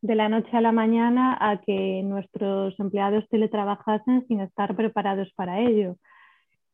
de 0.02 0.16
la 0.16 0.28
noche 0.28 0.56
a 0.56 0.60
la 0.60 0.72
mañana 0.72 1.38
a 1.40 1.60
que 1.60 2.02
nuestros 2.02 2.78
empleados 2.80 3.28
teletrabajasen 3.28 4.26
sin 4.26 4.40
estar 4.40 4.74
preparados 4.74 5.32
para 5.36 5.60
ello. 5.60 5.96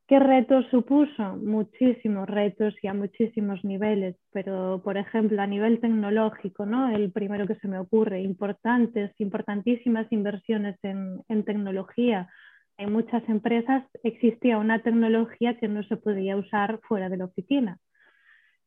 ¿Qué 0.07 0.19
retos 0.19 0.65
supuso? 0.71 1.37
Muchísimos 1.37 2.27
retos 2.27 2.75
y 2.83 2.87
a 2.87 2.95
muchísimos 2.95 3.63
niveles, 3.63 4.17
pero 4.33 4.81
por 4.83 4.97
ejemplo 4.97 5.43
a 5.43 5.47
nivel 5.47 5.81
tecnológico, 5.81 6.65
¿no? 6.65 6.89
el 6.89 7.13
primero 7.13 7.47
que 7.47 7.57
se 7.57 7.69
me 7.69 7.79
ocurre, 7.79 8.23
importantes, 8.23 9.13
importantísimas 9.19 10.11
inversiones 10.11 10.77
en, 10.83 11.21
en 11.29 11.45
tecnología. 11.45 12.31
En 12.79 12.93
muchas 12.93 13.29
empresas 13.29 13.85
existía 14.03 14.57
una 14.57 14.79
tecnología 14.83 15.59
que 15.59 15.69
no 15.69 15.83
se 15.83 15.99
podía 15.99 16.39
usar 16.39 16.81
fuera 16.89 17.11
de 17.11 17.19
la 17.19 17.27
oficina 17.27 17.79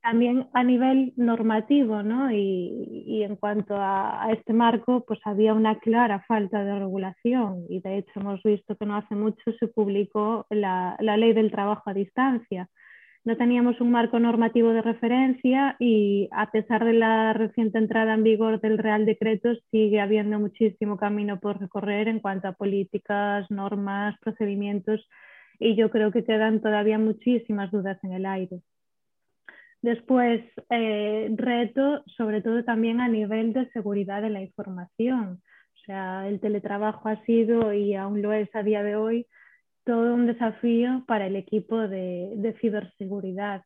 también 0.01 0.47
a 0.53 0.63
nivel 0.63 1.13
normativo, 1.15 2.03
¿no? 2.03 2.31
Y, 2.31 3.23
en 3.23 3.35
cuanto 3.35 3.75
a, 3.77 4.29
este 4.31 4.53
marco, 4.53 5.03
pues 5.05 5.19
había 5.25 5.53
una 5.53 5.79
clara 5.79 6.23
falta 6.27 6.63
de 6.63 6.79
regulación 6.79 7.65
y 7.69 7.81
de 7.81 7.99
hecho 7.99 8.19
hemos 8.19 8.41
visto 8.43 8.75
que 8.75 8.85
no 8.85 8.95
hace 8.95 9.15
mucho 9.15 9.51
se 9.59 9.67
publicó 9.67 10.45
la, 10.49 10.95
la 10.99 11.17
ley 11.17 11.33
del 11.33 11.51
trabajo 11.51 11.89
a 11.89 11.93
distancia. 11.93 12.67
No 13.23 13.37
teníamos 13.37 13.79
un 13.81 13.91
marco 13.91 14.19
normativo 14.19 14.69
de 14.69 14.81
referencia 14.81 15.75
y 15.79 16.27
a 16.31 16.49
pesar 16.49 16.83
de 16.85 16.93
la 16.93 17.33
reciente 17.33 17.77
entrada 17.77 18.15
en 18.15 18.23
vigor 18.23 18.59
del 18.61 18.79
Real 18.79 19.05
Decreto, 19.05 19.49
sigue 19.69 20.01
habiendo 20.01 20.39
muchísimo 20.39 20.97
camino 20.97 21.39
por 21.39 21.59
recorrer 21.59 22.07
en 22.07 22.19
cuanto 22.19 22.47
a 22.47 22.53
políticas, 22.53 23.49
normas, 23.51 24.17
procedimientos 24.21 25.07
y 25.59 25.75
yo 25.75 25.91
creo 25.91 26.11
que 26.11 26.23
quedan 26.23 26.61
todavía 26.61 26.97
muchísimas 26.97 27.71
dudas 27.71 27.99
en 28.03 28.13
el 28.13 28.25
aire. 28.25 28.61
Después, 29.81 30.43
eh, 30.69 31.33
reto 31.35 32.03
sobre 32.17 32.41
todo 32.41 32.63
también 32.63 33.01
a 33.01 33.07
nivel 33.07 33.51
de 33.53 33.69
seguridad 33.71 34.21
de 34.21 34.29
la 34.29 34.41
información. 34.41 35.41
O 35.75 35.85
sea, 35.85 36.27
el 36.27 36.39
teletrabajo 36.39 37.09
ha 37.09 37.23
sido 37.25 37.73
y 37.73 37.95
aún 37.95 38.21
lo 38.21 38.31
es 38.31 38.53
a 38.55 38.61
día 38.61 38.83
de 38.83 38.95
hoy 38.95 39.25
todo 39.83 40.13
un 40.13 40.27
desafío 40.27 41.03
para 41.07 41.25
el 41.25 41.35
equipo 41.35 41.87
de, 41.87 42.55
ciberseguridad. 42.61 43.63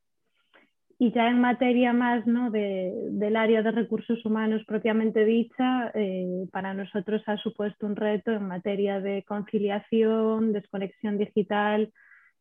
Y 0.98 1.12
ya 1.12 1.27
en 1.27 1.41
materia 1.41 1.91
más 1.91 2.25
¿no? 2.25 2.50
del 2.51 3.36
área 3.36 3.62
de 3.62 3.72
recursos 3.72 4.25
humanos 4.25 4.63
propiamente 4.65 5.25
dicha, 5.25 5.91
eh, 5.93 6.48
para 6.53 6.74
nosotros 6.74 7.22
ha 7.25 7.36
supuesto 7.36 7.86
un 7.86 7.98
reto 7.98 8.31
en 8.31 8.48
materia 8.48 9.01
de 9.01 9.24
conciliación, 9.24 10.53
desconexión 10.53 11.17
digital, 11.17 11.91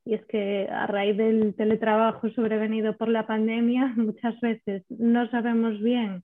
y 0.04 0.14
es 0.14 0.24
que 0.26 0.68
a 0.70 0.86
raíz 0.86 1.16
del 1.16 1.54
teletrabajo 1.54 2.28
sobrevenido 2.30 2.96
por 2.96 3.08
la 3.08 3.26
pandemia, 3.26 3.92
muchas 3.96 4.38
veces 4.40 4.84
no 4.90 5.28
sabemos 5.30 5.80
bien 5.80 6.22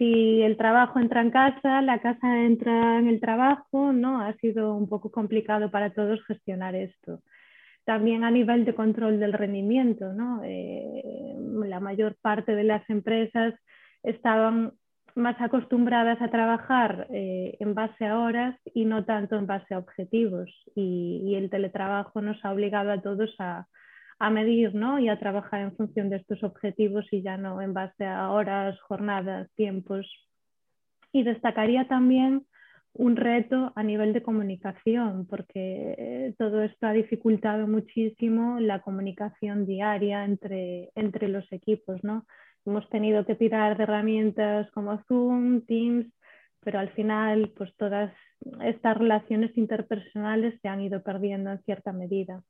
si 0.00 0.40
el 0.40 0.56
trabajo 0.56 0.98
entra 0.98 1.20
en 1.20 1.30
casa, 1.30 1.82
la 1.82 2.00
casa 2.00 2.42
entra 2.42 2.98
en 2.98 3.06
el 3.06 3.20
trabajo, 3.20 3.92
¿no? 3.92 4.22
Ha 4.22 4.32
sido 4.38 4.74
un 4.74 4.88
poco 4.88 5.10
complicado 5.10 5.70
para 5.70 5.92
todos 5.92 6.24
gestionar 6.24 6.74
esto. 6.74 7.20
También 7.84 8.24
a 8.24 8.30
nivel 8.30 8.64
de 8.64 8.74
control 8.74 9.20
del 9.20 9.34
rendimiento, 9.34 10.14
¿no? 10.14 10.40
Eh, 10.42 11.34
la 11.66 11.80
mayor 11.80 12.16
parte 12.22 12.54
de 12.54 12.64
las 12.64 12.88
empresas 12.88 13.52
estaban 14.02 14.72
más 15.14 15.40
acostumbradas 15.40 16.20
a 16.20 16.30
trabajar 16.30 17.06
eh, 17.10 17.56
en 17.60 17.74
base 17.74 18.06
a 18.06 18.18
horas 18.18 18.58
y 18.74 18.84
no 18.84 19.04
tanto 19.04 19.36
en 19.36 19.46
base 19.46 19.74
a 19.74 19.78
objetivos. 19.78 20.50
Y, 20.74 21.34
el 21.34 21.50
teletrabajo 21.50 22.20
nos 22.20 22.44
ha 22.44 22.52
obligado 22.52 22.90
a 22.92 23.00
todos 23.00 23.34
a, 23.38 23.66
medir 24.30 24.74
¿no? 24.74 24.98
y 24.98 25.08
a 25.08 25.18
trabajar 25.18 25.62
en 25.62 25.76
función 25.76 26.10
de 26.10 26.16
estos 26.16 26.42
objetivos 26.44 27.06
y 27.10 27.22
ya 27.22 27.38
no 27.38 27.62
en 27.62 27.72
base 27.72 28.04
a 28.04 28.30
horas, 28.30 28.78
jornadas, 28.80 29.48
tiempos. 29.56 30.06
Y 31.12 31.22
destacaría 31.22 31.88
también 31.88 32.46
un 32.92 33.16
reto 33.16 33.72
a 33.76 33.82
nivel 33.82 34.12
de 34.12 34.22
comunicación, 34.22 35.26
porque 35.26 35.94
eh, 35.96 36.34
todo 36.36 36.62
esto 36.62 36.86
ha 36.86 36.92
dificultado 36.92 37.66
muchísimo 37.66 38.60
la 38.60 38.80
comunicación 38.80 39.64
diaria 39.64 40.24
entre, 40.24 40.90
entre 40.94 41.28
los 41.28 41.50
equipos. 41.52 42.02
¿no? 42.02 42.26
Hemos 42.66 42.88
tenido 42.90 43.24
que 43.24 43.34
tirar 43.34 43.76
de 43.76 43.84
herramientas 43.84 44.70
como 44.72 45.02
Zoom, 45.04 45.62
Teams, 45.62 46.06
pero 46.60 46.78
al 46.78 46.90
final 46.90 47.52
pues 47.56 47.74
todas 47.76 48.12
estas 48.62 48.96
relaciones 48.96 49.56
interpersonales 49.56 50.58
se 50.60 50.68
han 50.68 50.80
ido 50.80 51.02
perdiendo 51.02 51.50
en 51.50 51.62
cierta 51.62 51.92
medida. 51.92 52.42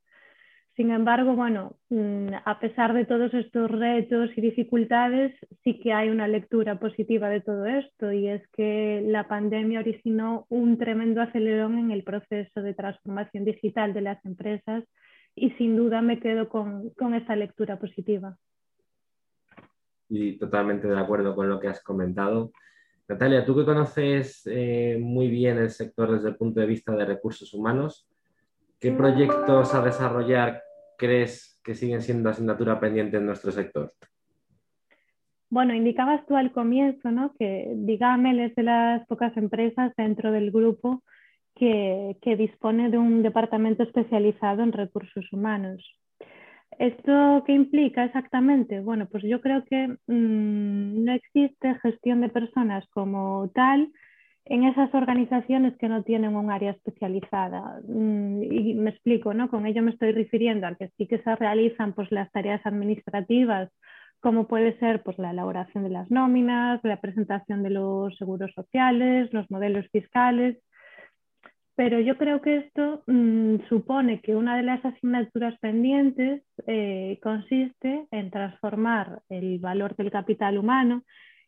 Sin 0.76 0.92
embargo, 0.92 1.34
bueno, 1.34 1.76
mm, 1.90 2.28
a 2.44 2.58
pesar 2.60 2.94
de 2.94 3.04
todos 3.04 3.34
estos 3.34 3.70
retos 3.70 4.30
y 4.36 4.40
dificultades, 4.40 5.34
sí 5.62 5.78
que 5.80 5.92
hay 5.92 6.08
una 6.08 6.28
lectura 6.28 6.78
positiva 6.78 7.28
de 7.28 7.40
todo 7.40 7.66
esto 7.66 8.12
y 8.12 8.28
es 8.28 8.42
que 8.52 9.02
la 9.06 9.28
pandemia 9.28 9.80
originó 9.80 10.46
un 10.48 10.78
tremendo 10.78 11.20
acelerón 11.20 11.78
en 11.78 11.90
el 11.90 12.02
proceso 12.02 12.62
de 12.62 12.74
transformación 12.74 13.44
digital 13.44 13.92
de 13.92 14.00
las 14.00 14.24
empresas 14.24 14.84
y 15.34 15.50
sin 15.52 15.76
duda 15.76 16.02
me 16.02 16.18
quedo 16.18 16.48
con, 16.48 16.90
con 16.90 17.12
lectura 17.12 17.78
positiva 17.78 18.36
y 20.10 20.36
totalmente 20.36 20.88
de 20.88 20.98
acuerdo 20.98 21.34
con 21.34 21.48
lo 21.48 21.58
que 21.58 21.68
has 21.68 21.82
comentado. 21.82 22.52
Natalia, 23.08 23.44
tú 23.44 23.56
que 23.56 23.64
conoces 23.64 24.42
eh, 24.46 24.98
muy 25.00 25.28
bien 25.28 25.58
el 25.58 25.70
sector 25.70 26.12
desde 26.12 26.28
el 26.28 26.36
punto 26.36 26.60
de 26.60 26.66
vista 26.66 26.94
de 26.94 27.04
recursos 27.04 27.54
humanos, 27.54 28.08
¿qué 28.78 28.92
proyectos 28.92 29.74
a 29.74 29.82
desarrollar 29.82 30.62
crees 30.98 31.60
que 31.64 31.74
siguen 31.74 32.02
siendo 32.02 32.28
asignatura 32.28 32.78
pendiente 32.78 33.16
en 33.16 33.26
nuestro 33.26 33.50
sector? 33.50 33.92
Bueno, 35.48 35.74
indicabas 35.74 36.24
tú 36.26 36.36
al 36.36 36.52
comienzo 36.52 37.10
¿no? 37.10 37.34
que 37.36 37.72
Digamel 37.74 38.38
es 38.38 38.54
de 38.54 38.62
las 38.62 39.06
pocas 39.08 39.36
empresas 39.36 39.92
dentro 39.96 40.30
del 40.30 40.52
grupo 40.52 41.02
que, 41.56 42.16
que 42.22 42.36
dispone 42.36 42.90
de 42.90 42.98
un 42.98 43.22
departamento 43.22 43.82
especializado 43.82 44.62
en 44.62 44.72
recursos 44.72 45.32
humanos. 45.32 45.84
¿Esto 46.78 47.42
qué 47.46 47.52
implica 47.52 48.04
exactamente? 48.04 48.80
Bueno, 48.80 49.06
pues 49.10 49.22
yo 49.24 49.40
creo 49.40 49.64
que 49.64 49.88
mm, 49.88 51.04
no 51.04 51.12
existe 51.12 51.74
gestión 51.82 52.20
de 52.20 52.28
personas 52.28 52.86
como 52.90 53.50
tal 53.54 53.92
en 54.46 54.64
esas 54.64 54.92
organizaciones 54.94 55.76
que 55.78 55.88
no 55.88 56.02
tienen 56.02 56.34
un 56.34 56.50
área 56.50 56.72
especializada. 56.72 57.80
Mm, 57.86 58.42
y 58.42 58.74
me 58.74 58.90
explico, 58.90 59.34
¿no? 59.34 59.48
Con 59.50 59.66
ello 59.66 59.82
me 59.82 59.90
estoy 59.92 60.12
refiriendo 60.12 60.66
a 60.66 60.74
que 60.74 60.88
sí 60.96 61.06
que 61.06 61.22
se 61.22 61.36
realizan 61.36 61.92
pues, 61.92 62.10
las 62.10 62.30
tareas 62.32 62.64
administrativas, 62.64 63.70
como 64.20 64.46
puede 64.48 64.78
ser 64.78 65.02
pues, 65.02 65.18
la 65.18 65.30
elaboración 65.30 65.84
de 65.84 65.90
las 65.90 66.10
nóminas, 66.10 66.80
la 66.82 67.00
presentación 67.00 67.62
de 67.62 67.70
los 67.70 68.16
seguros 68.16 68.52
sociales, 68.54 69.32
los 69.32 69.50
modelos 69.50 69.86
fiscales, 69.92 70.58
pero 71.76 72.00
yo 72.00 72.16
creo 72.18 72.40
que 72.42 72.58
esto 72.58 73.02
mm, 73.06 73.68
supone 73.68 74.20
que 74.20 74.36
una 74.36 74.56
de 74.56 74.62
las 74.62 74.84
asignaturas 74.84 75.58
pendientes 75.60 76.42
eh, 76.66 77.18
consiste 77.22 78.06
en 78.10 78.30
transformar 78.30 79.22
el 79.28 79.58
valor 79.58 79.96
del 79.96 80.10
capital 80.10 80.58
humano 80.58 81.02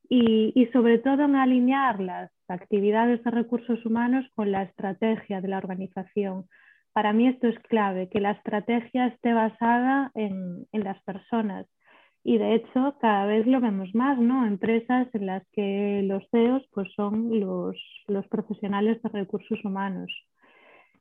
y, 0.09 0.69
sobre 0.75 0.99
todo 0.99 1.25
en 1.25 1.37
alinear 1.37 2.01
las 2.01 2.31
actividades 2.49 3.23
de 3.25 3.31
recursos 3.31 3.85
humanos 3.87 4.27
con 4.35 4.53
la 4.53 4.65
estrategia 4.65 5.41
de 5.41 5.49
la 5.49 5.57
organización. 5.57 6.47
Para 6.93 7.15
mí 7.15 7.29
esto 7.29 7.49
es 7.49 7.59
clave, 7.61 8.11
que 8.11 8.21
la 8.21 8.33
estrategia 8.33 9.07
esté 9.07 9.33
basada 9.33 10.11
en, 10.15 10.67
las 10.73 11.03
personas. 11.05 11.67
Y 12.25 12.39
de 12.39 12.55
hecho, 12.55 12.97
cada 13.01 13.27
vez 13.27 13.47
lo 13.47 13.61
vemos 13.61 13.95
más, 13.95 14.19
¿no? 14.19 14.47
Empresas 14.47 15.09
en 15.15 15.27
las 15.27 15.43
que 15.53 16.03
los 16.05 16.23
CEOs 16.31 16.63
pues, 16.73 16.89
son 16.95 17.41
los, 17.41 17.77
los 18.07 18.27
profesionales 18.29 19.03
de 19.03 19.09
recursos 19.09 19.65
humanos. 19.65 20.13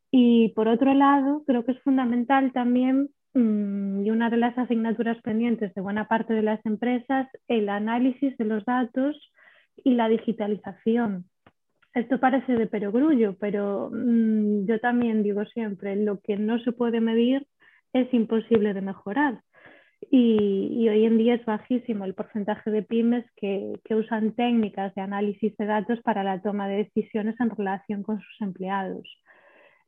Y 0.10 0.50
por 0.50 0.68
otro 0.68 0.94
lado, 0.94 1.44
creo 1.46 1.64
que 1.64 1.74
es 1.74 1.82
fundamental 1.84 2.52
también 2.54 3.10
Mm, 3.34 4.06
y 4.06 4.12
una 4.12 4.30
de 4.30 4.38
las 4.38 4.58
asignaturas 4.58 5.22
pendientes 5.22 5.74
de 5.74 5.82
buena 5.82 6.08
parte 6.08 6.34
de 6.34 6.42
las 6.42 6.64
empresas, 6.66 7.28
el 7.48 7.70
análisis 7.70 8.38
de 8.38 8.46
los 8.46 8.66
datos 8.66 9.16
y 9.78 9.94
la 9.94 10.10
digitalización. 10.10 11.26
Esto 11.94 12.20
parece 12.20 12.54
de 12.54 12.68
perogrullo, 12.68 13.38
pero 13.40 13.90
mm, 13.92 14.66
yo 14.66 14.80
también 14.80 15.24
digo 15.24 15.46
siempre, 15.46 15.96
lo 15.96 16.20
que 16.20 16.38
no 16.38 16.60
se 16.60 16.72
puede 16.74 17.00
medir 17.00 17.48
es 17.94 18.14
imposible 18.14 18.74
de 18.74 18.82
mejorar. 18.82 19.42
Y, 20.10 20.90
hoy 20.90 21.06
en 21.06 21.18
día 21.18 21.36
es 21.36 21.46
bajísimo 21.46 22.06
el 22.06 22.16
porcentaje 22.16 22.72
de 22.72 22.82
pymes 22.82 23.26
que, 23.36 23.74
usan 23.92 24.34
técnicas 24.34 24.94
de 24.96 25.02
análisis 25.02 25.56
de 25.58 25.66
datos 25.66 26.02
para 26.02 26.24
la 26.24 26.42
toma 26.42 26.68
de 26.68 26.78
decisiones 26.78 27.40
en 27.40 27.50
relación 27.50 28.04
con 28.04 28.20
sus 28.20 28.42
empleados. 28.42 29.08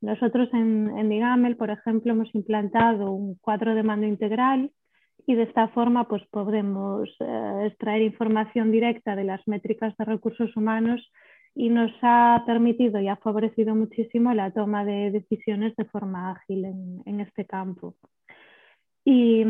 Nosotros 0.02 0.50
en, 0.54 0.98
en 0.98 1.10
Digamel, 1.10 1.56
por 1.56 1.70
ejemplo, 1.70 2.12
hemos 2.12 2.34
implantado 2.36 3.12
un 3.12 3.36
cuadro 3.36 3.74
de 3.74 3.84
mando 3.84 4.06
integral 4.06 4.70
y 5.26 5.36
de 5.36 5.44
esta 5.44 5.70
forma 5.70 6.08
pues, 6.08 6.24
podemos 6.30 7.10
eh, 7.20 7.68
extraer 7.68 8.02
información 8.02 8.72
directa 8.72 9.16
de 9.16 9.24
las 9.24 9.46
métricas 9.48 9.96
de 9.98 10.06
recursos 10.06 10.56
humanos 10.56 11.02
y 11.56 11.70
nos 11.70 11.92
ha 12.02 12.44
permitido 12.46 13.00
y 13.00 13.08
ha 13.08 13.16
favorecido 13.18 13.76
muchísimo 13.76 14.34
la 14.34 14.52
toma 14.52 14.84
de 14.86 15.12
decisiones 15.12 15.76
de 15.76 15.86
forma 15.86 16.32
ágil 16.32 16.66
en, 17.06 17.20
este 17.20 17.46
campo. 17.46 17.96
Y, 19.06 19.44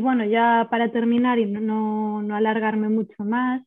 bueno, 0.00 0.24
ya 0.24 0.68
para 0.70 0.90
terminar 0.92 1.38
y 1.38 1.46
no, 1.46 2.20
alargarme 2.34 2.88
mucho 2.88 3.24
más, 3.24 3.62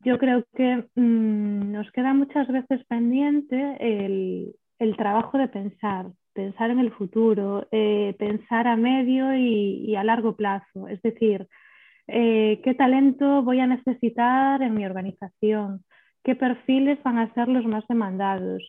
yo 0.00 0.18
creo 0.18 0.44
que 0.56 0.84
mm, 0.94 1.72
nos 1.72 1.90
queda 1.92 2.14
muchas 2.14 2.48
veces 2.48 2.84
pendiente 2.86 3.76
el, 3.80 4.54
el 4.78 4.96
trabajo 4.96 5.38
de 5.38 5.48
pensar, 5.48 6.06
pensar 6.32 6.70
en 6.70 6.78
el 6.78 6.92
futuro, 6.92 7.68
eh, 7.70 8.14
pensar 8.18 8.66
a 8.66 8.76
medio 8.76 9.34
y, 9.36 9.94
a 9.94 10.04
largo 10.04 10.36
plazo. 10.36 10.88
Es 10.88 11.00
decir, 11.02 11.46
eh, 12.08 12.60
qué 12.64 12.74
talento 12.74 13.42
voy 13.42 13.60
a 13.60 13.66
necesitar 13.66 14.62
en 14.62 14.74
mi 14.74 14.84
organización, 14.86 15.84
qué 16.24 16.34
perfiles 16.34 17.02
van 17.02 17.18
a 17.18 17.32
ser 17.34 17.48
los 17.48 17.64
más 17.66 17.86
demandados, 17.88 18.62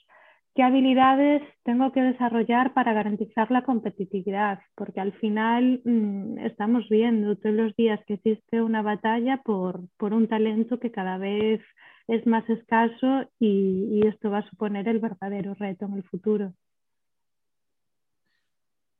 qué 0.56 0.64
habilidades 0.64 1.42
tengo 1.64 1.92
que 1.92 2.02
desarrollar 2.02 2.74
para 2.74 2.94
garantizar 2.94 3.52
la 3.52 3.64
competitividad, 3.64 4.60
porque 4.76 5.00
al 5.00 5.14
final 5.14 5.82
mm, 5.86 6.40
estamos 6.40 6.88
viendo 6.90 7.38
todos 7.38 7.56
los 7.56 7.76
días 7.76 8.00
que 8.06 8.16
existe 8.16 8.62
una 8.62 8.82
batalla 8.82 9.42
por, 9.44 9.82
por 9.98 10.14
un 10.14 10.28
talento 10.28 10.80
que 10.80 10.92
cada 10.92 11.18
vez 11.18 11.62
es 12.08 12.28
más 12.28 12.48
escaso 12.50 13.30
y, 13.40 14.06
esto 14.06 14.30
va 14.30 14.40
a 14.40 14.50
suponer 14.50 14.88
el 14.88 15.00
verdadero 15.00 15.54
reto 15.54 15.86
en 15.86 15.94
el 15.94 16.04
futuro. 16.04 16.54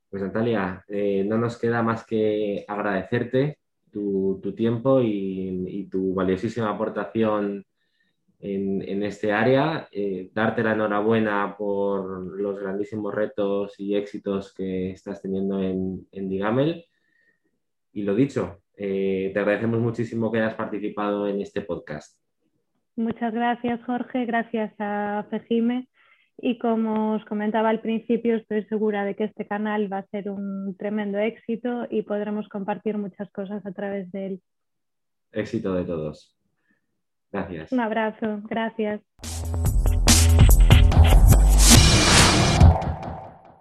Pues 0.08 0.22
Natalia, 0.22 0.84
eh, 0.88 1.24
no 1.24 1.36
nos 1.36 1.58
queda 1.58 1.82
más 1.82 2.06
que 2.06 2.64
agradecerte 2.66 3.58
tu, 3.90 4.40
tiempo 4.56 5.00
y, 5.02 5.88
tu 5.90 6.14
valiosísima 6.14 6.70
aportación 6.70 7.64
en, 8.42 9.02
este 9.04 9.32
área, 9.32 9.88
eh, 9.92 10.30
darte 10.34 10.64
la 10.64 10.72
enhorabuena 10.72 11.54
por 11.56 12.36
los 12.36 12.58
grandísimos 12.58 13.14
retos 13.14 13.78
y 13.78 13.94
éxitos 13.94 14.52
que 14.52 14.90
estás 14.90 15.22
teniendo 15.22 15.62
en, 15.62 16.06
Digamel. 16.10 16.84
Y 17.92 18.02
lo 18.02 18.16
dicho, 18.16 18.58
eh, 18.76 19.30
te 19.32 19.38
agradecemos 19.38 19.78
muchísimo 19.80 20.32
que 20.32 20.40
hayas 20.40 20.54
participado 20.54 21.28
en 21.28 21.40
este 21.40 21.60
podcast. 21.60 22.18
Muchas 22.96 23.32
gracias, 23.32 23.80
Jorge. 23.84 24.26
Gracias 24.26 24.74
a 24.78 25.24
Fejime. 25.30 25.88
Y 26.38 26.58
como 26.58 27.14
os 27.14 27.24
comentaba 27.26 27.68
al 27.68 27.80
principio, 27.80 28.34
estoy 28.34 28.64
segura 28.64 29.04
de 29.04 29.14
que 29.14 29.24
este 29.24 29.46
canal 29.46 29.92
va 29.92 29.98
a 29.98 30.06
ser 30.08 30.28
un 30.28 30.74
tremendo 30.76 31.18
éxito 31.18 31.86
y 31.90 32.02
podremos 32.02 32.48
compartir 32.48 32.98
muchas 32.98 33.30
cosas 33.30 33.64
a 33.64 33.72
través 33.72 34.10
de 34.10 34.26
él. 34.26 34.42
Éxito 35.30 35.74
de 35.74 35.84
todos. 35.84 36.41
Un 37.70 37.80
abrazo, 37.80 38.40
gracias. 38.44 39.00